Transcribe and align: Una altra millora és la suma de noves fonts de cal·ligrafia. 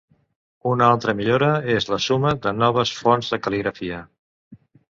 Una 0.69 0.87
altra 0.93 1.13
millora 1.19 1.51
és 1.75 1.87
la 1.93 2.01
suma 2.07 2.33
de 2.47 2.57
noves 2.65 2.97
fonts 3.03 3.33
de 3.35 3.43
cal·ligrafia. 3.45 4.05